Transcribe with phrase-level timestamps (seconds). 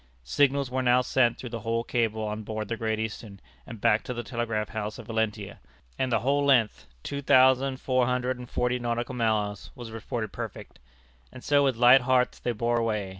[0.23, 4.01] Signals were now sent through the whole cable on board the Great Eastern and back
[4.01, 5.59] to the telegraph house at Valentia,
[5.99, 10.79] and the whole length, two thousand four hundred and forty nautical miles, was reported perfect.
[11.31, 13.09] And so with light hearts they bore away.